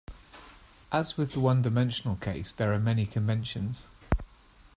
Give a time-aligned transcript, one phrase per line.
[0.91, 3.85] As with the one-dimensional case, there are many conventions.